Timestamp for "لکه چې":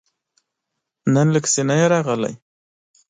1.35-1.61